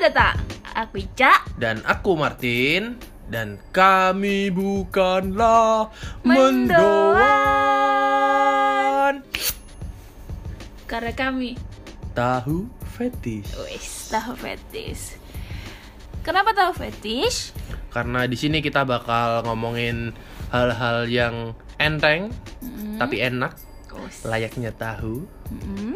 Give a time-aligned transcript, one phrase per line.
[0.00, 0.36] datang.
[0.74, 1.42] Aku Ica.
[1.54, 2.96] Dan aku Martin
[3.26, 5.90] dan kami bukanlah
[7.48, 9.14] Mendoan.
[10.84, 11.58] Karena kami
[12.14, 12.66] Tahu
[12.96, 13.54] fetish.
[13.64, 15.14] wis tahu fetish.
[16.20, 17.54] Kenapa tahu fetish?
[17.88, 20.10] Karena di sini kita bakal ngomongin
[20.50, 23.54] hal-hal yang enteng Mm, tapi enak,
[24.26, 25.22] layaknya tahu.
[25.46, 25.94] Mm,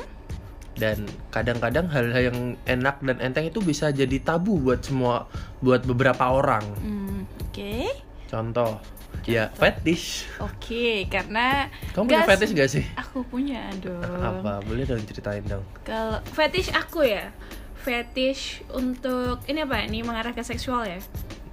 [0.72, 6.24] Dan kadang-kadang hal-hal yang enak dan enteng itu bisa jadi tabu buat semua buat beberapa
[6.24, 6.64] orang.
[6.76, 7.92] mm, Oke.
[8.24, 8.80] Contoh,
[9.22, 10.24] ya fetish.
[10.38, 12.84] Oke, karena Kamu punya fetish gak sih?
[12.94, 14.00] aku punya dong.
[14.00, 14.64] Apa?
[14.64, 15.60] Boleh dong ceritain dong.
[15.82, 17.28] Kalau fetish aku ya.
[17.76, 19.82] Fetish untuk ini apa?
[19.82, 21.00] Ini mengarah ke seksual ya?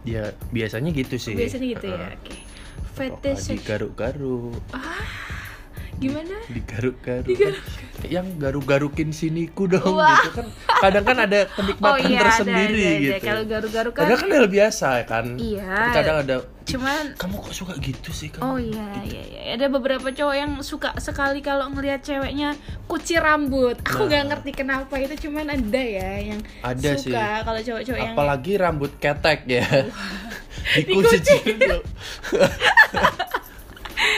[0.02, 1.36] Ya biasanya gitu sih.
[1.36, 1.98] Biasanya gitu ya.
[2.00, 2.16] Heeh.
[2.16, 2.38] Oke.
[2.38, 4.56] Apa, Fetish seks- digaruk-garuk,
[6.00, 6.36] gimana?
[6.48, 7.36] digaruk-garuk.
[8.08, 10.24] Yang garuk-garukin siniku dong Wah.
[10.24, 10.48] gitu kan.
[10.80, 13.04] Kadang kan ada kenikmatan tersendiri ada, ada.
[13.04, 13.20] gitu.
[13.22, 14.02] Kalau garuk-garuk kan.
[14.08, 15.26] Padahal kan hal biasa kan.
[15.36, 15.76] Iya.
[15.92, 16.36] Kadang ada
[16.70, 18.46] Cuman kamu kok suka gitu sih kamu?
[18.46, 19.42] Oh iya, iya, iya.
[19.58, 22.54] Ada beberapa cowok yang suka sekali kalau ngelihat ceweknya
[22.86, 23.82] kuci rambut.
[23.82, 24.28] Aku nggak Nah.
[24.38, 27.42] ngerti kenapa itu, cuman ada ya yang Ada suka sih.
[27.42, 29.66] kalau cowok-cowok yang Apalagi rambut ketek ya.
[30.78, 31.80] Dikucing dulu.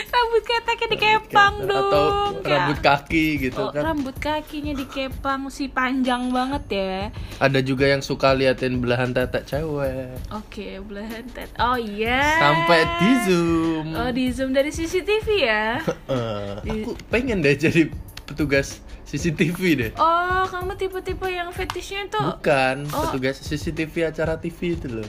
[0.08, 1.90] rambut keteknya dikepang dong.
[1.90, 2.04] Atau
[2.40, 3.82] Kayak- rambut kaki gitu Oh, kan.
[3.84, 6.96] rambut kakinya dikepang si panjang banget ya.
[7.38, 10.14] Ada juga yang suka liatin belahan tetek cewek.
[10.30, 11.50] Oke, belahan tet.
[11.56, 12.38] Oh iya.
[12.38, 13.86] Sampai di zoom.
[13.92, 15.66] Oh, di zoom dari CCTV ya.
[16.04, 17.88] Eh, aku pengen deh jadi
[18.24, 19.90] petugas CCTV deh.
[19.94, 23.06] Oh, kamu tipe-tipe yang fetishnya tuh Bukan, Oh.
[23.06, 25.08] petugas CCTV acara TV itu loh.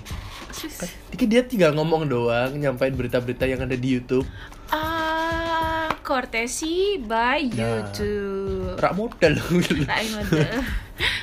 [0.50, 4.24] sus- Jadi dia tinggal ngomong doang, nyampein berita-berita yang ada di YouTube.
[6.02, 7.54] Cortesi by Nah.
[7.54, 8.80] YouTube.
[8.80, 9.34] Rak modal.
[9.86, 10.64] Lain model.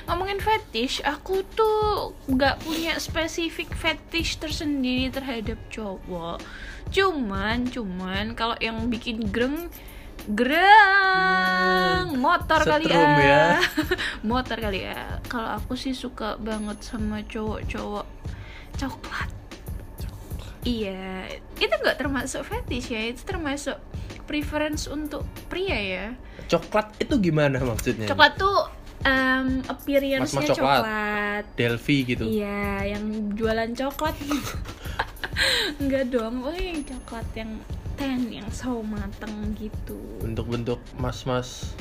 [0.06, 6.42] Ngomongin fetish, aku tuh nggak punya spesifik fetish tersendiri terhadap cowok.
[6.90, 9.70] Cuman, cuman kalau yang bikin greng
[10.28, 13.02] greng motor kali ya.
[13.18, 13.46] ya.
[14.30, 15.22] motor kali ya.
[15.26, 18.06] Kalau aku sih suka banget sama cowok-cowok
[18.76, 19.30] coklat.
[20.60, 21.24] Iya,
[21.56, 23.80] itu nggak termasuk fetish ya, itu termasuk
[24.30, 26.06] preference untuk pria ya.
[26.46, 28.06] Coklat itu gimana maksudnya?
[28.06, 28.70] Coklat tuh
[29.02, 30.82] em, appearance-nya coklat.
[30.86, 31.44] coklat.
[31.58, 32.24] Delphi gitu.
[32.30, 34.14] Iya, yang jualan coklat.
[35.82, 37.58] Enggak dong, oh yang coklat yang
[37.98, 39.98] ten, yang sawo mateng gitu.
[40.22, 41.74] Bentuk-bentuk mas-mas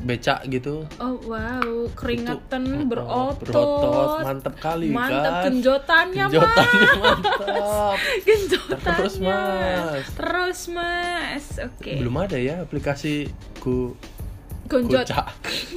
[0.00, 0.88] becak gitu.
[0.96, 1.60] Oh wow,
[1.92, 3.36] keringetan Itu, oh, berotot.
[3.42, 5.42] berotot, mantep kali Mantap kan.
[5.46, 8.00] genjotannya, Genjotannya Mas.
[8.28, 8.96] Genjotannya.
[8.96, 10.04] Terus, Mas.
[10.16, 11.44] Terus, Mas.
[11.60, 11.92] Oke.
[12.00, 13.92] Belum ada ya aplikasi ku
[14.66, 15.02] Gonjot.
[15.04, 15.26] Gocak.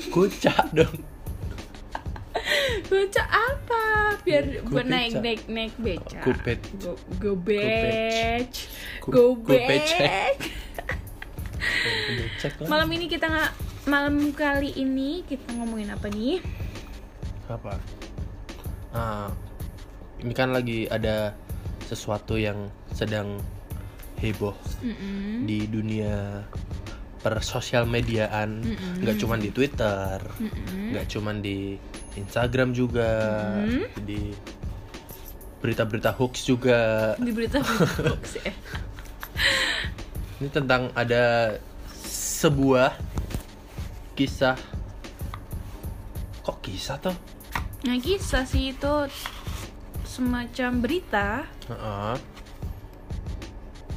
[0.07, 0.97] Gocak dong.
[2.85, 3.83] Gocak apa?
[4.21, 6.21] Biar buat naik naik naik beca.
[6.21, 6.31] Go.
[6.77, 8.51] Go go bec.
[9.01, 9.99] Go- Go go becek.
[9.99, 10.37] bec.
[12.13, 12.67] Becek lah.
[12.69, 13.51] Malam ini kita nggak
[13.83, 16.39] malam kali ini kita ngomongin apa nih?
[17.43, 17.75] apa
[18.95, 19.27] ah
[20.23, 21.35] ini kan lagi ada
[21.83, 22.55] sesuatu yang
[22.95, 23.35] sedang
[24.17, 25.43] heboh Mm-mm.
[25.43, 26.39] di dunia
[27.19, 28.63] persosial mediaan
[29.03, 30.95] nggak cuman di Twitter Mm-mm.
[30.95, 31.75] nggak cuman di
[32.15, 33.11] Instagram juga
[33.59, 33.83] Mm.
[34.07, 34.31] di
[35.59, 37.59] berita-berita hoax juga Di berita
[38.07, 38.51] hoax ya.
[40.39, 41.55] ini tentang ada
[42.03, 42.95] sebuah
[44.13, 44.55] kisah
[46.43, 47.15] kok kisah tuh
[47.83, 48.93] Nah kisah sih itu
[50.07, 51.43] semacam berita.
[51.67, 52.15] Heeh.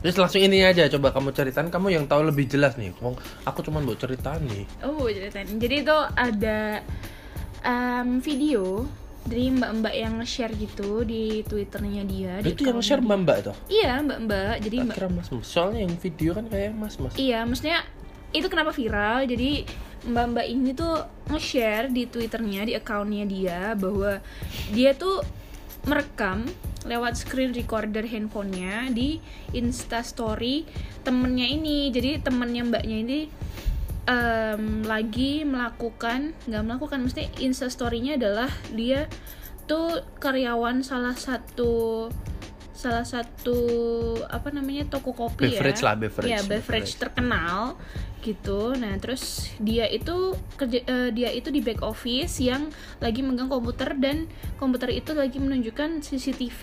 [0.02, 2.90] Terus langsung ini aja coba kamu ceritain kamu yang tahu lebih jelas nih.
[2.98, 3.14] Wong
[3.46, 4.66] aku cuma buat cerita nih.
[4.82, 5.46] Oh ceritain.
[5.46, 6.82] Jadi itu ada
[7.62, 8.86] em, video
[9.26, 12.34] dari mbak-mbak yang share gitu di twitternya dia.
[12.42, 13.06] di Itu yang account share dia.
[13.06, 13.56] Mbak Mbak tuh.
[13.70, 14.54] Iya mbak-mbak.
[14.66, 14.94] Jadi mbak.
[14.98, 15.46] Kira Mas Mas.
[15.46, 17.14] Soalnya yang video kan kayak Mas Mas.
[17.14, 17.86] Iya, maksudnya
[18.34, 19.30] itu kenapa viral?
[19.30, 19.62] Jadi
[20.06, 24.22] mbak-mbak ini tuh nge-share di twitternya, di akunnya dia bahwa
[24.70, 25.22] dia tuh
[25.86, 26.46] merekam
[26.86, 29.18] lewat screen recorder handphonenya di
[29.54, 30.66] instastory
[31.02, 31.90] temennya ini.
[31.90, 33.20] Jadi temennya mbaknya ini
[34.06, 39.10] em, lagi melakukan, nggak melakukan, mesti instastorynya adalah dia
[39.66, 42.06] tuh karyawan salah satu
[42.76, 43.58] salah satu
[44.28, 46.28] apa namanya toko kopi Beverage ya lah, beverage.
[46.28, 47.74] ya beverage terkenal
[48.26, 48.74] gitu.
[48.74, 52.66] Nah terus dia itu kerja eh, dia itu di back office yang
[52.98, 54.26] lagi megang komputer dan
[54.58, 56.60] komputer itu lagi menunjukkan CCTV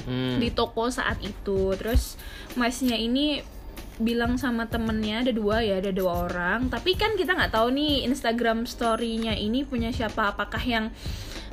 [0.00, 0.40] Mm-mm.
[0.40, 1.76] di toko saat itu.
[1.76, 2.16] Terus
[2.56, 3.44] masnya ini
[3.94, 6.72] bilang sama temennya ada dua ya ada dua orang.
[6.72, 10.34] Tapi kan kita nggak tahu nih Instagram story-nya ini punya siapa?
[10.34, 10.88] Apakah yang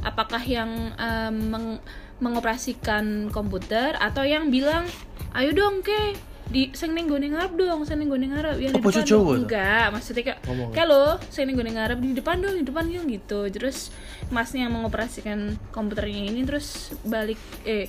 [0.02, 1.84] apakah yang em, meng-
[2.22, 4.86] mengoperasikan komputer atau yang bilang
[5.34, 6.14] ayo dong ke
[6.52, 8.60] di sing ning gone ngarep dong sing ning gone ngarep.
[8.60, 9.48] Oh, di depan Jawa dong.
[9.48, 13.48] enggak maksudnya kayak lo sing ning gone ngarep di depan dong di depan dong gitu.
[13.48, 13.96] Terus
[14.30, 17.88] masnya yang mengoperasikan komputernya ini terus balik eh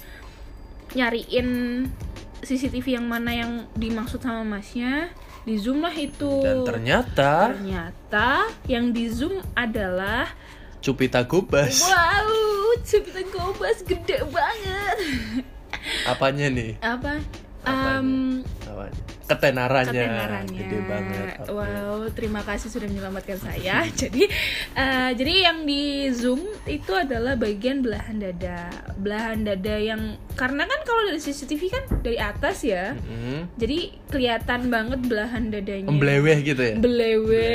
[0.94, 1.88] nyariin
[2.42, 5.10] CCTV yang mana yang dimaksud sama masnya
[5.42, 6.42] di zoom lah itu.
[6.46, 10.30] Dan ternyata ternyata yang di zoom adalah
[10.82, 11.82] Cupita Gobas.
[11.86, 14.96] wow cepetan kobas gede banget.
[16.06, 16.78] Apanya nih?
[16.82, 17.22] apa
[17.62, 18.42] Apanya?
[19.22, 19.94] Ketenarannya.
[19.94, 20.60] ketenarannya.
[20.60, 21.26] Gede banget.
[21.48, 23.86] Wow, terima kasih sudah menyelamatkan saya.
[24.02, 24.28] jadi,
[24.74, 26.36] eh, jadi yang di zoom
[26.66, 32.18] itu adalah bagian belahan dada, belahan dada yang karena kan kalau dari CCTV kan dari
[32.18, 33.56] atas ya, Mm.
[33.56, 33.78] jadi
[34.10, 35.88] kelihatan banget belahan dadanya.
[35.88, 36.74] Membleweh gitu ya.
[36.76, 37.48] Belewe,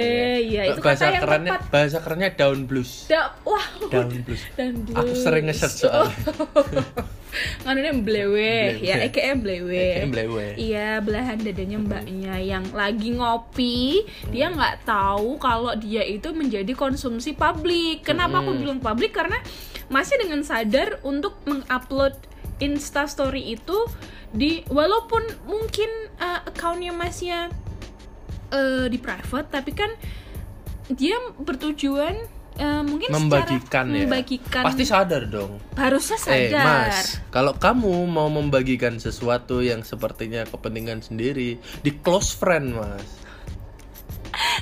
[0.47, 1.69] ya itu bahasa kata yang kerennya tepat.
[1.69, 3.05] bahasa kerennya daun blues.
[3.05, 4.41] Da- wah, Daun blues.
[4.57, 6.15] dan Aku sering nge-search soalnya.
[7.65, 8.95] Nganunya blewe, ya.
[9.03, 9.83] EKM blewe.
[10.55, 17.33] Iya, belahan dadanya mbaknya yang lagi ngopi, dia nggak tahu kalau dia itu menjadi konsumsi
[17.33, 18.03] publik.
[18.07, 18.61] Kenapa aku Hmm.
[18.61, 19.11] bilang publik?
[19.13, 19.37] Karena
[19.87, 22.15] masih dengan sadar untuk mengupload
[22.57, 23.77] Insta Story itu
[24.33, 25.87] di walaupun mungkin
[26.19, 27.47] uh, accountnya masnya
[28.51, 29.91] uh, di private, tapi kan
[30.87, 32.15] dia bertujuan
[32.57, 34.03] uh, mungkin membagikan secara ya.
[34.03, 35.51] membagikan Pasti sadar dong.
[35.73, 36.65] harusnya Eh, sadar.
[36.89, 43.05] Mas, kalau kamu mau membagikan sesuatu yang sepertinya kepentingan sendiri di close friend, Mas.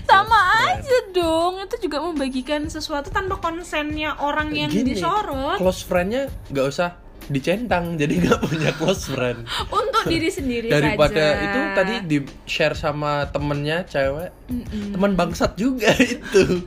[0.05, 6.31] sama aja dong itu juga membagikan sesuatu tanpa konsennya orang yang Gini, disorot Close friendnya
[6.47, 6.89] nggak usah
[7.25, 9.43] dicentang, jadi nggak punya close friend.
[9.67, 11.41] untuk diri sendiri Daripada saja.
[11.41, 14.93] itu tadi di share sama temennya cewek, Mm-mm.
[14.93, 16.63] teman bangsat juga itu.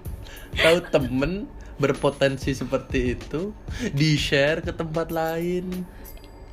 [0.50, 1.44] Tahu temen
[1.76, 3.54] berpotensi seperti itu
[3.90, 5.86] di share ke tempat lain.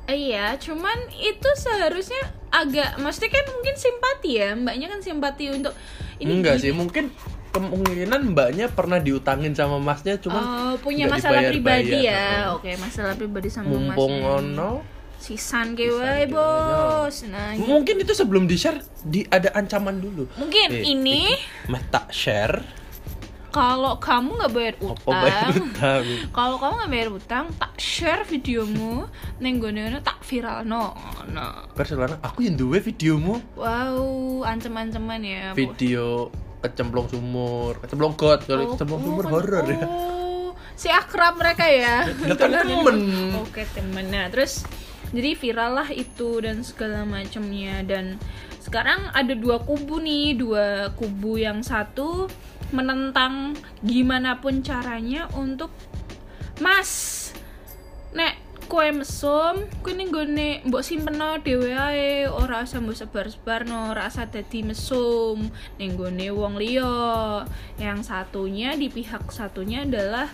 [0.06, 5.74] iya cuman itu seharusnya agak maksudnya kan mungkin simpati ya mbaknya kan simpati untuk
[6.16, 6.62] ini Enggak gini.
[6.62, 7.04] sih, mungkin
[7.50, 12.54] kemungkinan mbaknya pernah diutangin sama masnya cuman Oh, punya masalah pribadi ya?
[12.54, 14.38] Oke masalah pribadi sama mumpung masnya.
[14.38, 14.70] ono.
[15.16, 17.26] Sisan kewe kewe, bos.
[17.26, 20.30] nah mungkin itu sebelum di share di ada ancaman dulu.
[20.38, 21.34] Mungkin Eh, ini
[21.66, 22.62] meh tak share
[23.52, 26.04] kalau kamu nggak bayar utang utang?
[26.34, 29.06] kalau kamu nggak bayar utang tak share videomu
[29.40, 29.72] neng gue
[30.02, 30.92] tak viral no
[31.30, 31.46] no.
[31.72, 33.40] Perselana aku yang duwe videomu.
[33.56, 36.30] Wow ancem-anceman ya video
[36.62, 39.86] kecemplung sumur kecemplung got kalau Oh, kecemplung oh, sumur horor ya.
[39.86, 42.08] oh, si akrab mereka ya.
[42.26, 42.96] Ya kan temen.
[43.38, 44.04] oke temen.
[44.10, 44.66] Nah terus
[45.14, 48.18] jadi viral lah itu dan segala macamnya dan
[48.58, 52.26] sekarang ada dua kubu nih dua kubu yang satu
[52.74, 53.54] menentang
[53.84, 55.70] gimana pun caranya untuk
[56.58, 57.30] mas
[58.16, 64.10] nek kue mesum kue ning gone mbok simpeno dhewe ae ora usah mbok sebar-sebarno ora
[64.10, 65.46] usah dadi mesum
[65.78, 67.46] ning gone wong liya.
[67.78, 70.26] Yang satunya di pihak satunya adalah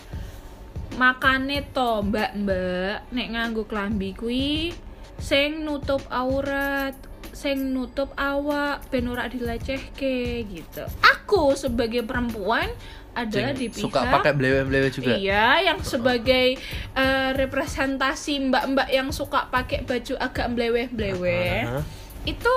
[0.96, 4.72] makane to mbak-mbak nek nganggo klambi kuwi
[5.20, 6.96] sing nutup aurat
[7.42, 12.70] sing nutup awak ben ora dilecehke gitu aku sebagai perempuan
[13.12, 16.56] adalah di pihak suka pakai blewe-blewe juga Iya, yang sebagai
[16.96, 21.68] eh, representasi mbak-mbak yang suka pakai baju agak bleweh-bleweh.
[21.68, 21.80] Aha.
[22.24, 22.54] Itu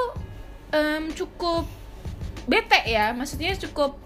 [0.71, 1.67] em, cukup
[2.47, 3.99] bete ya, maksudnya cukup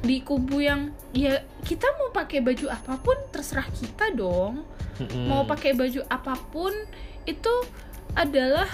[0.00, 4.64] di kubu yang ya kita mau pakai baju apa pun terserah kita dong.
[5.28, 6.72] Mau pakai baju apa pun
[7.28, 7.54] itu
[8.16, 8.66] adalah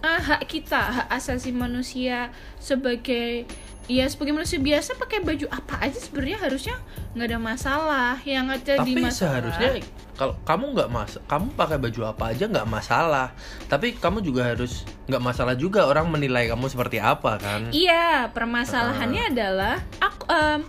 [0.00, 3.44] eh, hak kita, hak asasi manusia sebagai
[3.90, 6.76] ya sebagai manusia biasa pakai baju apa aja sebenarnya harusnya
[7.18, 8.12] nggak ada masalah.
[8.22, 9.18] Yang ada di tapi masalah.
[9.18, 9.70] seharusnya
[10.14, 13.28] kalau kamu nggak mas kamu pakai baju apa aja nggak masalah.
[13.66, 17.72] Tapi kamu juga harus nggak masalah juga orang menilai kamu seperti apa kan?
[17.74, 20.60] Iya permasalahannya adalah aku em,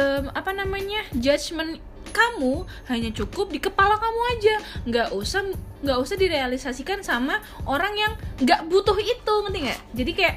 [0.00, 1.76] em, apa namanya judgement
[2.14, 4.54] kamu hanya cukup di kepala kamu aja.
[4.86, 5.42] Nggak usah
[5.82, 9.80] nggak usah direalisasikan sama orang yang nggak butuh itu ngerti nggak?
[9.98, 10.36] Jadi kayak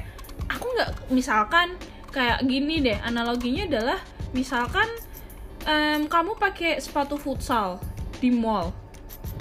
[0.50, 1.78] aku nggak misalkan
[2.10, 3.98] kayak gini deh analoginya adalah
[4.32, 4.88] misalkan
[5.68, 7.80] em, kamu pakai sepatu futsal
[8.18, 8.72] di mall.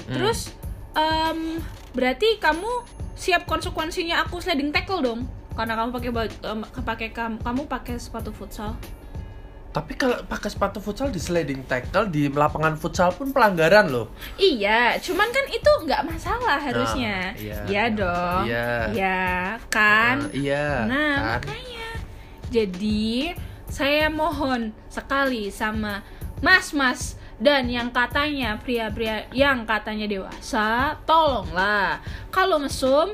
[0.08, 0.14] Hmm.
[0.16, 0.56] terus
[0.96, 1.60] em,
[1.92, 2.70] berarti kamu
[3.18, 5.22] siap konsekuensinya aku sliding tackle dong
[5.58, 6.12] karena kamu pakai
[6.48, 8.78] em, pakai kamu kamu pakai sepatu futsal
[9.78, 14.10] Tapi kalau pakai sepatu futsal di sliding tackle di lapangan futsal pun pelanggaran loh.
[14.42, 17.30] Iya, cuman kan itu nggak masalah harusnya.
[17.30, 17.60] Nah, iya.
[17.70, 18.42] Iya dong.
[18.50, 18.70] Iya.
[18.90, 19.22] Iya,
[19.70, 20.16] kan?
[20.26, 20.66] Nah, iya.
[20.90, 21.46] Nah, kan?
[21.46, 21.90] makanya.
[22.50, 23.38] Jadi,
[23.70, 26.02] saya mohon sekali sama
[26.42, 32.02] mas-mas dan yang katanya pria-pria yang katanya dewasa, tolonglah.
[32.34, 33.14] Kalau mesum,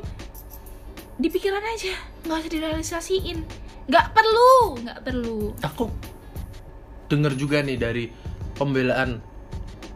[1.20, 1.92] dipikiran aja,
[2.24, 3.44] nggak usah direalisasiin.
[3.84, 5.52] Nggak perlu, nggak perlu.
[5.60, 5.92] Aku
[7.14, 8.10] dengar juga nih dari
[8.58, 9.22] pembelaan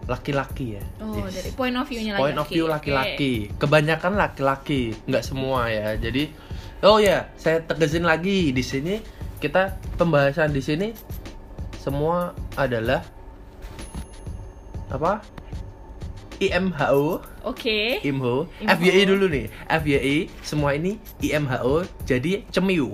[0.07, 0.83] laki-laki ya.
[1.01, 1.41] Oh, Yes.
[1.41, 2.23] dari point of view-nya laki-laki.
[2.23, 3.33] point of view laki-laki.
[3.57, 5.97] Kebanyakan laki-laki, nggak semua ya.
[5.97, 6.31] Jadi,
[6.85, 9.01] oh ya, saya tegesin lagi di sini
[9.37, 10.87] kita pembahasan di sini
[11.75, 13.03] semua adalah
[14.87, 15.19] apa?
[16.37, 17.17] IMHO,
[17.49, 17.97] Oke.
[18.05, 18.73] IMHO, IMHO.
[18.77, 19.49] FYI dulu nih.
[19.65, 22.93] FYI semua ini IMHO jadi cemiu.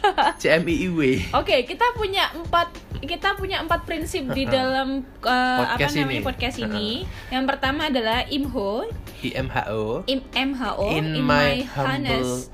[0.42, 1.00] CMIIW.
[1.32, 2.68] Oke, kita punya empat
[3.00, 5.30] kita punya empat prinsip di dalam uh,
[5.64, 6.24] apa Podcast namanya ini.
[6.24, 6.88] podcast ini.
[7.28, 8.88] Yang pertama adalah IMHO,
[9.22, 10.04] IMHO.
[10.06, 12.44] im MHO, In in, my humble-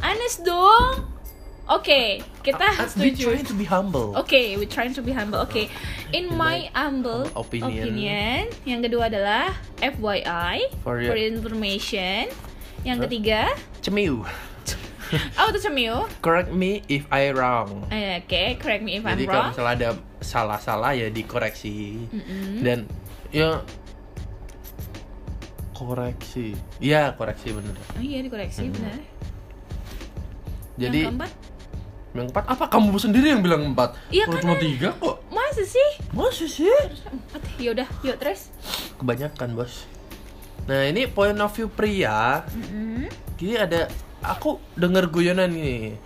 [0.00, 1.04] Honest dong.
[1.70, 3.30] Oke, kita Uh, we setuju.
[3.30, 4.10] trying to be humble.
[4.18, 5.38] Oke, we trying to be humble.
[5.38, 5.70] Oke,
[6.10, 7.94] in In my humble opinion.
[7.94, 8.40] opinion.
[8.66, 12.26] Yang kedua adalah FYI For for, information.
[12.82, 14.26] Yang ketiga, Cemiu.
[15.12, 16.06] Oh itu cemil.
[16.18, 17.84] Correct me if I wrong.
[17.88, 19.50] Eh, Oke, correct me if Jadi I'm kalau wrong.
[19.50, 22.06] misalnya ada salah-salah ya dikoreksi.
[22.06, 22.60] Mm-mm.
[22.60, 22.78] Dan
[23.28, 23.62] ya
[25.72, 26.52] koreksi.
[26.78, 27.74] Iya, koreksi bener.
[27.90, 28.74] Oh iya dikoreksi Hmm.
[28.74, 28.98] benar.
[30.76, 31.30] Jadi yang keempat,
[32.10, 33.96] yang empat apa kamu sendiri yang bilang empat?
[34.08, 35.16] Iya, Kalau kan cuma tiga kok.
[35.28, 35.90] masa sih?
[36.10, 36.68] Masa sih?
[37.06, 37.40] Empat.
[37.58, 38.48] Yaudah, yuk terus.
[38.96, 39.84] Kebanyakan bos.
[40.64, 42.44] Nah ini point of view pria.
[42.46, 43.08] Mm-mm.
[43.36, 43.80] Jadi ada
[44.24, 45.96] aku denger guyonan nih.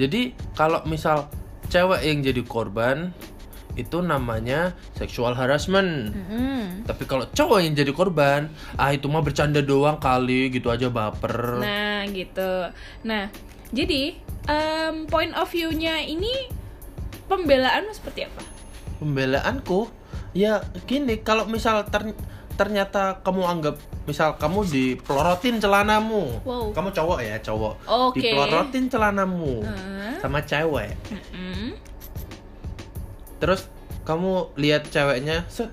[0.00, 1.28] Jadi kalau misal
[1.68, 3.12] cewek yang jadi korban
[3.78, 6.10] itu namanya sexual harassment.
[6.10, 6.84] Mm-mm.
[6.84, 11.62] Tapi kalau cowok yang jadi korban, ah itu mah bercanda doang kali, gitu aja baper.
[11.62, 12.72] Nah gitu.
[13.06, 13.30] Nah
[13.70, 14.18] jadi
[14.50, 16.50] em, point of view-nya ini
[17.30, 18.42] pembelaan seperti apa?
[18.98, 19.86] Pembelaanku,
[20.34, 22.18] ya gini, kalau misal ter-
[22.60, 26.76] ternyata kamu anggap, misal kamu dipelorotin celanamu, Wow.
[26.76, 28.20] kamu cowok ya cowok, Oke.
[28.20, 30.20] dipelorotin celanamu Heeh.
[30.20, 31.72] sama cewek, Mm-mm.
[33.40, 33.64] terus
[34.04, 35.72] kamu lihat ceweknya, set,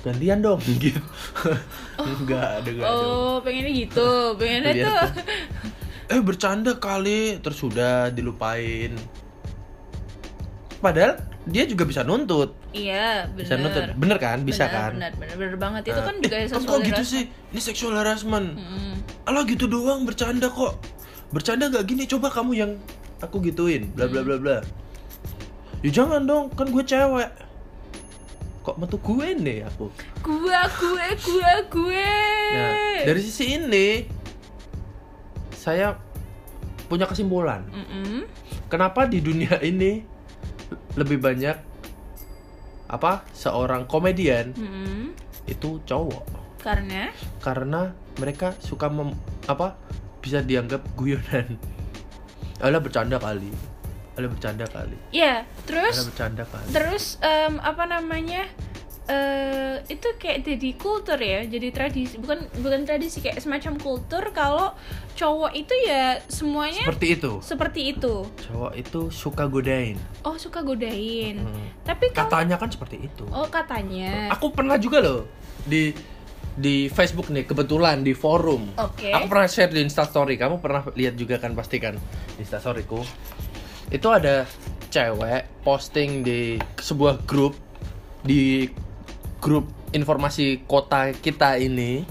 [0.00, 1.04] gantian dong, gitu.
[2.00, 2.88] enggak, ada enggak.
[2.88, 5.04] Oh pengennya gitu, pengennya tuh.
[6.06, 8.94] eh bercanda kali terus sudah dilupain
[10.78, 12.58] padahal dia juga bisa nuntut.
[12.74, 13.94] Iya bisa nuntut.
[13.94, 13.96] Benar.
[13.96, 14.38] bener kan?
[14.42, 14.92] Bisa Benar, kan?
[14.98, 15.82] Benar, benar, benar banget.
[15.86, 17.22] Itu Nah, kan juga eh, sesuatu kok gitu sih?
[17.30, 18.58] ini sexual harassment.
[19.24, 20.02] Alah gitu doang.
[20.02, 20.82] Bercanda kok.
[21.30, 22.04] Bercanda gak gini?
[22.04, 22.72] Coba kamu yang
[23.18, 23.94] aku gituin.
[23.94, 24.58] Bla bla bla bla.
[25.80, 26.50] Ya jangan dong.
[26.50, 27.30] Kan gue cewek.
[28.60, 29.86] Kok metu gue nih aku?
[30.26, 32.10] Gua, gue, gue, gue.
[32.50, 32.74] nah
[33.06, 34.02] dari sisi ini
[35.54, 35.94] saya
[36.86, 37.62] punya kesimpulan.
[37.70, 38.26] Mm-mm.
[38.66, 40.02] kenapa di dunia ini
[40.96, 41.56] lebih banyak
[42.86, 43.26] apa?
[43.32, 45.12] Seorang komedian Mm-mm.
[45.44, 46.24] itu cowok.
[46.62, 47.10] Karena?
[47.38, 49.14] Karena mereka suka mem,
[49.46, 49.78] apa?
[50.18, 51.54] Bisa dianggap guyonan.
[52.58, 53.52] Alah bercanda kali.
[54.16, 54.96] Alah bercanda kali.
[55.12, 56.70] Ya Alah terus bercanda kali.
[56.72, 58.48] terus em, apa namanya
[59.06, 64.74] eh itu kayak jadi kultur ya jadi tradisi bukan bukan tradisi kayak semacam kultur kalau
[65.14, 67.32] cowok itu ya semuanya seperti itu.
[67.38, 68.14] seperti itu.
[68.50, 69.94] Cowok itu suka godain.
[70.26, 71.38] Oh suka godain.
[71.38, 71.66] Hmm.
[71.86, 73.24] tapi kalau katanya kan seperti itu.
[73.30, 74.34] Oh katanya.
[74.34, 75.22] Aku pernah juga loh
[75.62, 75.94] di
[76.56, 78.74] di Facebook nih kebetulan di forum.
[78.74, 79.14] Oke.
[79.14, 81.94] aku pernah share di Instastory kamu pernah lihat juga kan pasti kan
[82.34, 83.06] di Instastoryku
[83.94, 84.42] itu ada
[84.90, 87.54] cewek posting di sebuah grup
[88.26, 88.66] di
[89.38, 92.02] grup informasi kota kita ini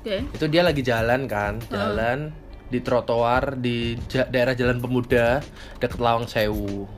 [0.00, 2.30] oke itu dia lagi jalan kan jalan
[2.64, 5.38] di trotoar di ja- daerah Jalan Pemuda
[5.78, 6.88] deket Lawang Sewu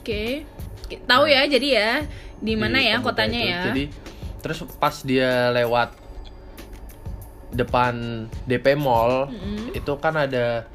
[0.00, 0.24] oke
[0.86, 1.90] Ki- tahu ya jadi ya
[2.36, 3.48] di mana ya Pemuda kotanya itu.
[3.48, 3.84] ya Jadi
[4.38, 5.96] terus pas dia lewat
[7.50, 7.94] depan
[8.44, 9.72] DP Mall Mm-mm.
[9.72, 10.66] itu kan ada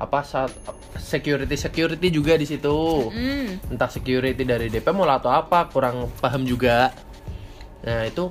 [0.00, 0.48] apa saat
[0.96, 3.10] security security juga di situ.
[3.12, 3.60] Hmm.
[3.68, 6.88] Entah security dari DP Mall atau apa, kurang paham juga.
[7.80, 8.28] Nah, itu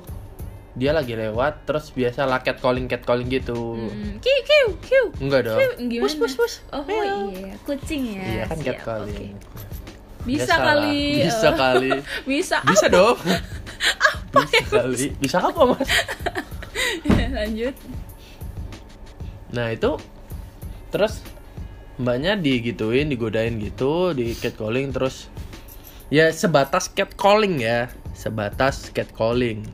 [0.78, 3.74] dia lagi lewat terus biasa lah cat calling cat calling gitu.
[3.74, 4.22] Hmm.
[4.22, 5.58] kiu kiu kiu Enggak dong.
[5.58, 6.04] Kiu, gimana?
[6.06, 6.52] Pus pus pus.
[6.70, 7.34] Oh Meow.
[7.34, 8.22] iya, kucing ya.
[8.22, 9.34] Iya kan cat calling.
[9.34, 9.58] oke.
[10.20, 10.66] Bisa Biasalah.
[10.78, 11.02] kali.
[11.26, 11.90] Bisa eh, kali.
[12.28, 12.56] bisa.
[12.62, 13.18] Bisa dong.
[14.30, 15.06] Bisa kali.
[15.18, 15.90] Bisa apa, Mas?
[17.40, 17.74] Lanjut.
[19.50, 19.90] Nah itu
[20.90, 21.22] terus
[21.98, 25.28] mbaknya digituin digodain gitu di catcalling terus
[26.08, 29.64] ya sebatas catcalling ya sebatas catcalling.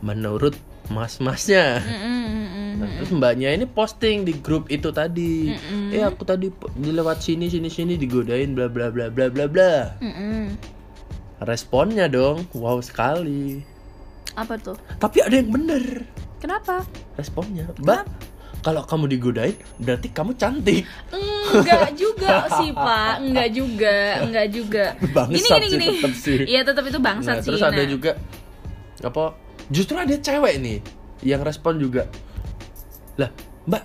[0.00, 0.56] Menurut
[0.88, 1.84] mas-masnya.
[1.84, 2.80] Mm-mm.
[2.80, 5.52] Nah, terus mbaknya ini posting di grup itu tadi.
[5.92, 6.48] Eh aku tadi
[6.80, 9.74] dilewat sini sini sini digodain bla bla bla bla bla bla.
[10.00, 10.56] Mm-mm.
[11.44, 13.60] responnya dong wow sekali.
[14.36, 14.76] Apa tuh?
[14.96, 16.04] tapi ada yang bener.
[16.40, 16.84] Kenapa?
[17.16, 18.04] responnya mbak
[18.66, 20.82] kalau kamu digodain berarti kamu cantik
[21.46, 24.84] Enggak juga sih pak, enggak juga, enggak juga.
[25.14, 26.34] Bangsat gini sih gini tetep sih.
[26.36, 26.44] gini.
[26.50, 27.46] Iya tetap itu bangsat Nah, sih.
[27.46, 28.12] terus ada Nah, juga
[28.98, 29.24] apa
[29.68, 30.78] justru ada cewek nih
[31.22, 32.10] yang respon juga
[33.14, 33.30] lah
[33.62, 33.82] mbak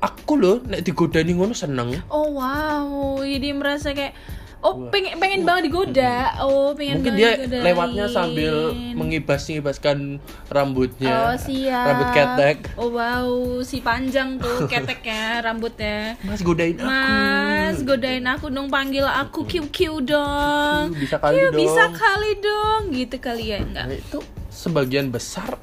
[0.00, 2.88] aku loh nek digodain ngono seneng Oh wow,
[3.20, 4.18] jadi merasa kayak
[4.58, 6.34] oh pengen pengen banget digoda.
[6.40, 7.62] Oh pengen mungkin dia digodain.
[7.62, 8.54] lewatnya sambil
[8.92, 11.84] mengibas ngibaskan rambutnya Oh siap.
[11.86, 13.28] rambut ketek Oh wow,
[13.62, 16.18] si panjang tuh keteknya rambutnya.
[16.20, 20.90] mas godain aku Mas, godain aku dong, panggil aku Q Q dong.
[20.90, 21.58] Q, bisa kali Q, dong.
[21.58, 23.84] bisa kali dong, gitu kali ya enggak?
[23.86, 25.54] Nah, itu sebagian besar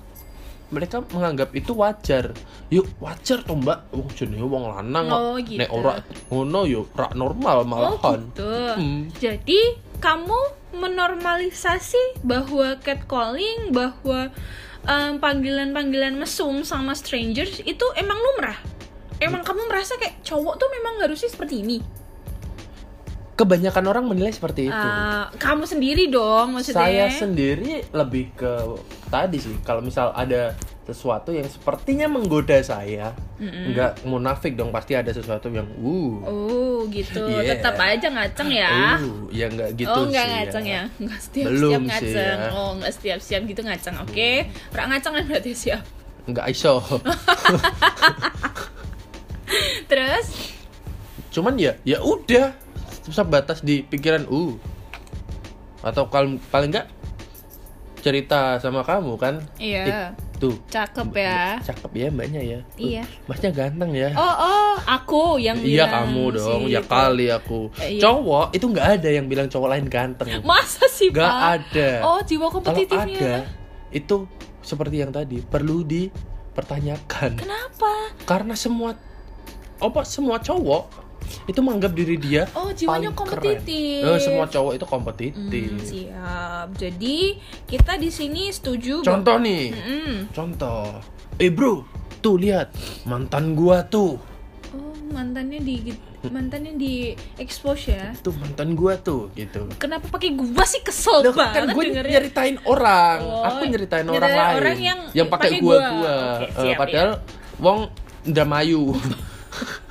[0.74, 2.34] mereka menganggap itu wajar.
[2.74, 3.94] Yuk, wajar toh, Mbak.
[3.94, 5.06] Wong jenenge wong lanang.
[5.10, 5.62] Oh, gitu.
[5.62, 8.20] Nek ora ngono yo rak normal Oh malahan.
[8.34, 8.50] gitu.
[8.74, 9.02] Hmm.
[9.18, 9.60] Jadi
[10.02, 10.40] kamu
[10.76, 14.30] menormalisasi bahwa catcalling, bahwa
[14.86, 18.58] em, panggilan-panggilan mesum sama strangers itu emang lumrah.
[19.24, 21.80] Emang kamu merasa kayak cowok tuh memang harusnya seperti ini.
[23.36, 24.88] Kebanyakan orang menilai seperti itu.
[24.88, 26.88] Eh, kamu sendiri dong maksudnya.
[26.88, 28.80] Saya sendiri lebih ke
[29.12, 29.60] tadi sih.
[29.60, 33.12] Kalau misal ada sesuatu yang sepertinya menggoda saya,
[33.42, 34.72] nggak munafik dong.
[34.72, 36.16] Pasti ada sesuatu yang uh.
[36.24, 37.28] Oh gitu.
[37.36, 37.60] Yeah.
[37.60, 38.72] Tetap aja ngaceng ya.
[39.04, 42.40] Uh, ya nggak gitu oh enggak sih ngaceng ya, Enggak setiap Belum sih ngaceng.
[42.40, 42.50] ya.
[42.56, 43.96] Oh enggak setiap siap gitu ngaceng.
[44.00, 45.84] Oke, Rak ngaceng kan berarti siap.
[46.30, 46.80] Nggak iso.
[49.92, 50.26] Terus
[51.36, 52.56] cuman ya ya udah
[53.06, 54.54] sebatas di pikiran uh
[55.82, 56.90] atau kalau paling enggak
[57.98, 61.58] cerita sama kamu kan iya, tuh cakep ya.
[61.60, 63.04] cakep ya mbaknya ya Uh, Iya.
[63.26, 66.88] masnya ganteng ya Oh oh, aku yang iya kamu dong sih ya itu.
[66.88, 68.02] kali aku Eh, iya.
[68.02, 72.46] cowok itu nggak ada yang bilang cowok lain ganteng Masa sih nggak ada Oh jiwa
[72.46, 73.42] kalau kompetitifnya.
[73.42, 73.50] ada
[73.90, 74.30] itu
[74.62, 77.94] seperti yang tadi perlu dipertanyakan Kenapa?
[78.24, 78.94] karena semua
[79.76, 81.05] apa semua cowok
[81.44, 84.02] itu menganggap diri dia Oh jiwanya paling kompetitif.
[84.02, 84.12] keren.
[84.12, 85.70] Eh, semua cowok itu kompetitif.
[85.72, 86.68] Hmm, siap.
[86.76, 87.18] Jadi
[87.66, 89.00] kita di sini setuju.
[89.00, 90.14] bahwa- Contoh nih, Mm-mm.
[90.32, 91.00] contoh.
[91.36, 91.84] Eh bro,
[92.20, 92.72] tuh lihat
[93.04, 94.18] mantan gua tuh,
[94.72, 95.94] Oh mantannya di
[96.26, 96.94] mantannya di
[97.38, 98.10] expose ya.
[98.18, 99.70] tuh mantan gua tuh gitu.
[99.76, 102.12] Kenapa pakai gua sih kesel Loh, banget kan gue dengernya.
[102.18, 104.78] nyeritain orang, Oh, aku nyeritain nyeritain orang lain orang
[105.14, 105.86] yang pakai pakai gua gua.
[105.92, 106.16] gua.
[106.18, 107.12] Oke, Eh, siap, padahal
[107.58, 107.80] wong
[108.26, 108.84] ndak mayu.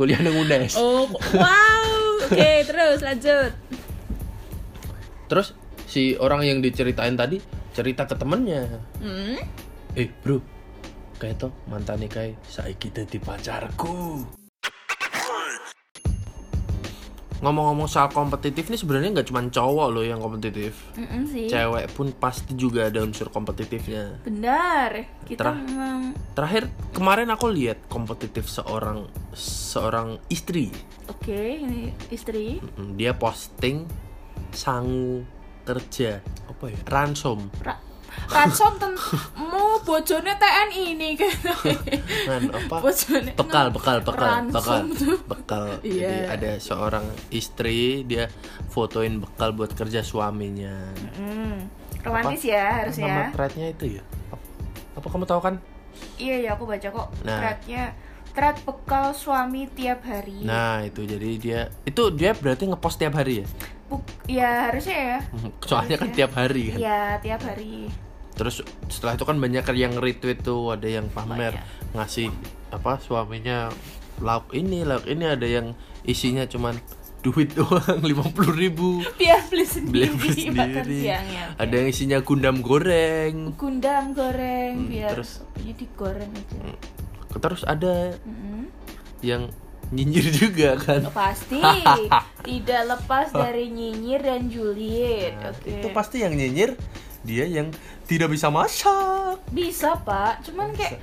[0.00, 0.80] Kuliah nang UNES.
[0.80, 1.04] Oh
[1.36, 2.24] wow.
[2.24, 3.52] Oke terus lanjut.
[5.28, 5.52] Terus
[5.84, 7.36] si orang yang diceritain tadi
[7.76, 8.64] cerita ke temennya.
[9.04, 9.36] Hmm?
[9.92, 10.40] Eh bro,
[11.20, 14.39] kayak tuh mantan kayak saya kita di pacarku.
[17.40, 20.76] Ngomong-ngomong soal kompetitif nih sebenarnya nggak cuma cowok loh yang kompetitif.
[20.92, 21.48] Mm-mm sih.
[21.48, 24.20] Cewek pun pasti juga ada unsur kompetitifnya.
[24.20, 25.08] Benar.
[25.24, 25.56] Kita Terah.
[25.56, 30.68] memang Terakhir kemarin aku lihat kompetitif seorang seorang istri.
[31.06, 32.60] oke ini istri.
[32.76, 33.88] Mm, Dia posting
[34.50, 35.24] sangu
[35.62, 36.78] kerja apa ya?
[36.86, 37.48] Ransom.
[37.60, 37.76] Ra
[38.28, 38.92] ransom ten
[39.38, 41.34] mu bojone TNI ini kan.
[42.26, 42.76] Kan apa?
[42.78, 44.80] Bojone bekal bekal bekal bekal
[45.26, 46.08] bekal Iya.
[46.08, 48.28] jadi ada seorang istri dia
[48.66, 51.66] fotoin bekal buat kerja suaminya Hmm.
[52.00, 53.16] Romantis ya nama harusnya.
[53.30, 54.44] threadnya itu ya apa,
[54.94, 55.54] apa kamu tahu kan
[56.16, 57.08] Iya ya aku baca kok.
[57.22, 57.38] Nah.
[57.38, 57.92] Threadnya
[58.30, 60.40] thread bekal suami tiap hari.
[60.42, 63.46] nah itu jadi dia itu dia berarti ngepost tiap hari ya
[63.84, 65.18] Buk, ya harusnya ya.
[65.60, 67.90] soalnya kan tiap hari kan Iya tiap hari.
[68.40, 68.56] Terus
[68.88, 71.92] setelah itu kan banyak yang retweet tuh ada yang pamer Banyak.
[71.92, 72.32] ngasih
[72.70, 73.68] apa suaminya
[74.18, 76.80] lauk ini lauk ini ada yang isinya cuman
[77.20, 80.08] duit doang lima puluh ribu Biar beli beli sendiri,
[80.50, 81.42] makan sendiri siangnya.
[81.46, 81.60] Oke.
[81.60, 85.44] ada yang isinya gundam goreng gundam goreng Hmm, biar terus?
[85.44, 86.58] kopinya digoreng aja.
[87.36, 88.72] terus ada Mm-mm.
[89.20, 89.52] yang
[89.90, 91.60] nyinyir juga kan Oh, pasti
[92.48, 95.34] tidak lepas dari nyinyir dan julid.
[95.36, 95.76] Nah, Oke.
[95.76, 96.78] itu pasti yang nyinyir
[97.22, 97.68] dia yang
[98.04, 100.98] tidak bisa masak Bisa pak, cuman kayak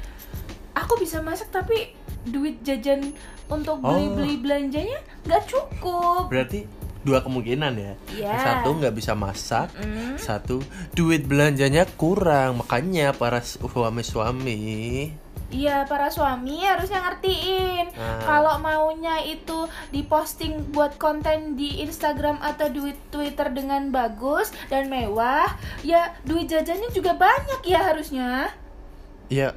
[0.73, 3.13] aku bisa masak tapi duit jajan
[3.47, 3.89] untuk Oh.
[3.89, 6.27] beli-beli belanjanya nggak cukup.
[6.27, 6.67] berarti
[6.99, 8.35] dua kemungkinan ya Iya.
[8.35, 10.17] satu nggak bisa masak Mm.
[10.17, 10.59] satu
[10.91, 14.59] duit belanjanya kurang makanya para suami-suami
[15.47, 17.95] Iya, para suami harusnya ngertiin.
[17.95, 18.19] Ah.
[18.19, 25.47] Kalau maunya itu diposting buat konten di Instagram atau di Twitter dengan bagus dan mewah,
[25.87, 28.51] ya duit jajannya juga banyak ya harusnya.
[29.31, 29.55] Ya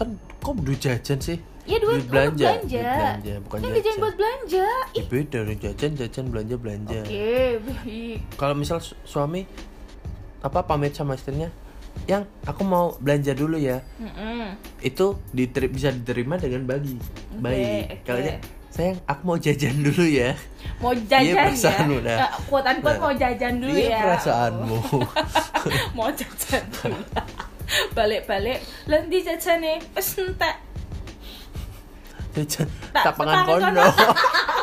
[0.00, 1.36] kan kok duit jajan sih?
[1.66, 2.46] Ya duit, untuk belanja.
[2.46, 2.78] belanja.
[2.80, 3.96] Duit belanja, bukan Ini jajan.
[3.98, 4.66] buat belanja.
[4.94, 7.00] Ya, beda jajan jajan belanja belanja.
[7.02, 8.18] Oke, baik.
[8.38, 9.44] Kalau misal su- suami
[10.40, 11.50] apa pamit sama istrinya,
[12.04, 13.80] yang aku mau belanja dulu ya.
[13.96, 14.52] Mm-mm.
[14.78, 17.00] Itu diteri- bisa diterima dengan bagi.
[17.34, 17.84] Baik.
[17.90, 18.04] oke.
[18.04, 18.20] Kalau
[18.68, 20.36] sayang aku mau jajan dulu ya.
[20.76, 21.44] Mau jajan Iya, ya.
[21.48, 22.16] perasaanmu, nah.
[22.18, 23.00] Eh, Quote unquote Nah.
[23.00, 24.00] mau jajan dulu Iya ya.
[24.04, 24.78] perasaanmu.
[25.96, 27.00] mau jajan dulu.
[27.92, 30.54] Balik-balik, nanti jajane wis entek.
[32.32, 33.84] jajan Tak, tapangan tapangan kono.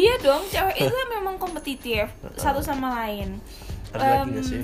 [0.00, 2.08] Iya dong, cewek itu memang kompetitif
[2.40, 3.36] satu sama lain.
[3.92, 4.60] Ada lagi Em, nggak sih?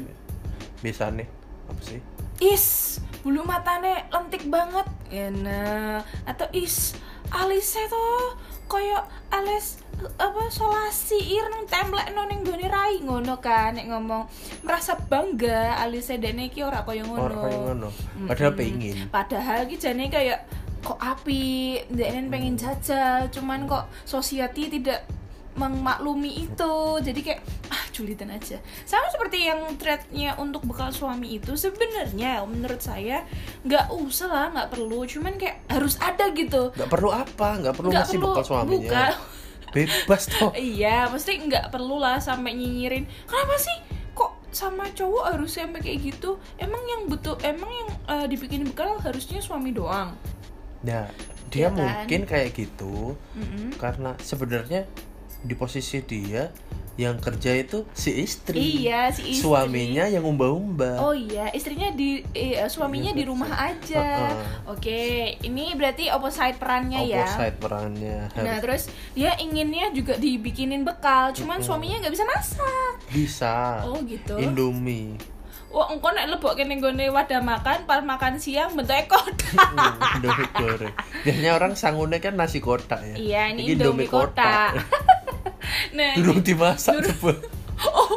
[0.80, 1.28] Bisa nih.
[1.68, 2.00] Apa sih?
[2.40, 4.88] Is, bulu matane lentik banget.
[5.12, 6.96] Ya nah, atau is
[7.28, 9.82] alisnya tuh koyo alis
[10.20, 14.28] apa solasi ireng templek no ning gone rai ngono kan nek ngomong
[14.60, 17.40] merasa bangga alisnya dene iki ora koyo ngono.
[17.48, 17.88] Ngono.
[18.28, 18.60] Padahal Mm-mm.
[18.60, 18.96] pengen.
[19.08, 20.44] Padahal ki jane kayak
[20.86, 25.02] kok api, dene pengen jajal, cuman kok society tidak
[25.56, 31.52] memaklumi itu jadi kayak ah julitan aja sama seperti yang threadnya untuk bekal suami itu
[31.52, 33.24] sebenarnya menurut saya
[33.62, 37.48] nggak usah lah nggak perlu cuman kayak harus ada gitu Nggak perlu apa?
[37.58, 38.76] Nggak perlu Nggak ngasih perlu bekal suaminya.
[38.78, 39.04] buka.
[39.68, 40.50] Bebas toh.
[40.72, 43.76] iya mesti nggak perlu lah sampai nyinyirin kenapa sih
[44.12, 48.96] kok sama cowok harus sampai kayak gitu emang yang betul emang yang eh, dibikin bekal
[48.98, 50.12] harusnya suami doang
[50.78, 51.08] Nah,
[51.46, 51.76] dia Iya kan?
[51.76, 53.74] mungkin kayak gitu Mm-mm.
[53.74, 54.86] karena sebenarnya
[55.46, 56.50] di posisi dia
[56.96, 58.56] yang kerja itu si istri.
[58.56, 59.44] Iya, si istri.
[59.44, 60.96] Suaminya yang umba-umba.
[61.04, 64.32] Oh iya, istrinya di eh, suaminya di rumah aja.
[64.32, 64.72] Uh-uh.
[64.76, 67.28] Oke, ini berarti opposite perannya ya.
[67.28, 68.18] Opposite perannya.
[68.40, 72.92] Nah, terus dia inginnya juga dibikinin bekal, cuman suaminya nggak bisa masak.
[73.12, 73.84] Bisa.
[73.84, 74.40] Oh gitu.
[74.40, 75.20] Indomie.
[75.68, 79.68] Wah, engko nek lebok kene nggone wadah makan, pas makan siang bentuknya kotak.
[79.76, 80.94] Hmm, Indomie goreng.
[81.20, 83.14] Biasanya orang sangune kan nasi kotak ya.
[83.20, 84.72] Iya, ini Indomie kotak.
[85.96, 87.32] nah, Belum dimasak Durung- coba.
[87.92, 88.16] oh,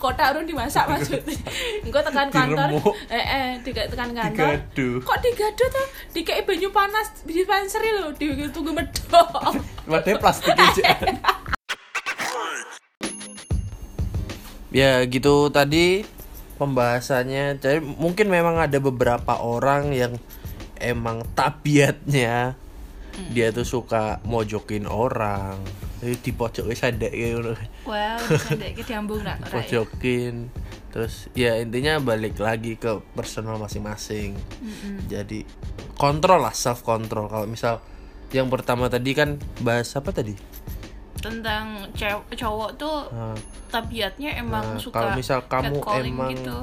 [0.00, 1.36] kotak urung dimasak maksudnya.
[1.84, 2.68] Engko tekan kantor.
[3.06, 4.58] Eh eh, tiga tekan kantor.
[4.72, 4.88] Digado.
[5.04, 5.86] Kok digado tuh?
[6.10, 9.28] Dikei banyu panas dispenseri lho, ditunggu medok.
[9.90, 10.96] Wadahnya plastik aja.
[14.70, 16.02] ya gitu tadi
[16.58, 17.60] pembahasannya.
[17.62, 20.18] Jadi mungkin memang ada beberapa orang yang
[20.80, 22.56] emang tabiatnya
[23.30, 25.60] dia tuh suka mojokin orang.
[26.00, 27.52] Di pojok sadek gitu.
[27.84, 29.52] Wow, kita diambung nak ya?
[29.52, 30.48] Pojokin.
[30.90, 34.32] Terus ya intinya balik lagi ke personal masing-masing.
[35.06, 35.44] Jadi
[35.94, 37.28] kontrol lah self control.
[37.28, 37.84] Kalau misal
[38.32, 40.34] yang pertama tadi kan bahas apa tadi?
[41.20, 43.36] Tentang cewek cowok tuh Nah,
[43.68, 46.56] tabiatnya emang Nah, suka kalau misal kamu emang- gitu.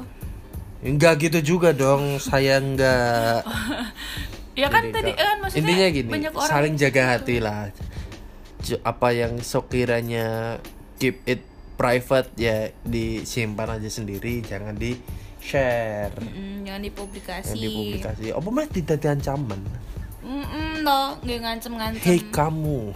[0.82, 2.18] enggak gitu juga dong.
[2.18, 3.46] Saya enggak.
[4.58, 6.82] Ya kan Jadi tadi kan maksudnya intinya gini, banyak orang saling gitu.
[6.90, 7.70] jaga hati lah.
[8.84, 10.58] Apa yang sekiranya
[10.98, 11.46] keep it
[11.78, 14.98] private ya disimpan aja sendiri, jangan di
[15.38, 16.12] share.
[16.18, 17.54] Mm, jangan dipublikasi.
[17.54, 18.26] Yang dipublikasi.
[18.34, 19.62] Apa mah tidak ancaman?
[20.26, 22.02] Mm no, nggak ngancem-ngancem.
[22.02, 22.92] Hei kamu.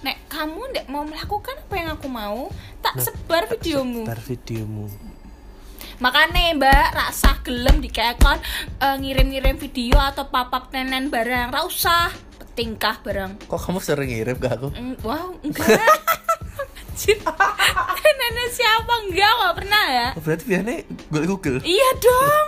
[0.00, 2.48] Nek kamu ndak mau melakukan apa yang aku mau,
[2.80, 4.08] tak sebar videomu.
[4.08, 4.88] Sebar videomu.
[6.00, 8.40] Makanya mbak, rasa gelem dikekon
[8.80, 12.08] eh, ngirim-ngirim video atau papap nenen barang, ra usah
[12.54, 13.48] tingkah barang.
[13.48, 14.68] Kok kamu sering ngirim ke aku?
[14.74, 15.80] Mm, wow, enggak.
[17.00, 17.16] Anjir.
[18.20, 20.08] Nenek siapa enggak nggak pernah ya?
[20.12, 21.58] Oh, berarti biasanya gue Google.
[21.64, 22.46] Iya dong.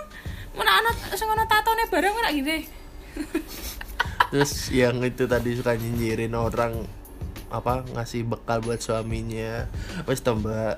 [0.53, 2.69] Mana anak sing ana tatone barang ora gitu.
[4.33, 6.85] Terus yang itu tadi suka nyinyirin orang
[7.53, 9.69] apa ngasih bekal buat suaminya.
[10.09, 10.77] Wes toh, Mbak.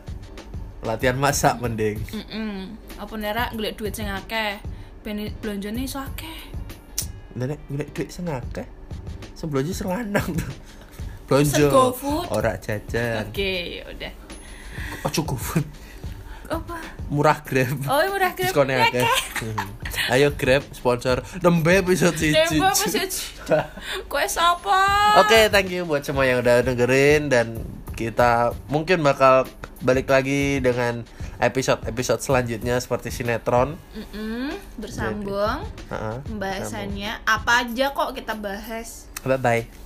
[0.85, 1.99] Latihan masak mending.
[2.11, 2.71] Heeh.
[2.99, 4.63] Apa nera golek duit sing akeh.
[5.03, 6.55] Ben belonjane iso akeh.
[7.35, 8.67] Nenek golek duit sing akeh.
[9.45, 10.53] Sebelumnya selanang tuh.
[11.29, 11.69] Blonjo.
[11.69, 12.33] GoFood.
[12.33, 13.29] Ora jajan.
[13.29, 14.13] Oke, ya udah.
[15.05, 15.41] Oh cukup.
[16.49, 16.77] Apa?
[17.13, 17.77] Murah Grab.
[17.85, 18.49] Oh, murah Grab.
[18.49, 19.09] Diskonnya Ya, akeh.
[20.13, 22.37] Ayo Grab sponsor nembe episode siji.
[22.37, 23.05] Dembo mesti
[24.09, 24.81] Kowe sapa?
[25.21, 27.61] Oke, thank you buat semua yang udah dengerin dan
[27.97, 29.45] kita mungkin bakal
[29.85, 31.05] balik lagi dengan
[31.37, 33.77] episode-episode selanjutnya seperti sinetron.
[33.93, 36.17] Mm-mm, bersambung Heeh.
[36.25, 39.85] pembahasannya apa aja kok kita bahas 拜拜。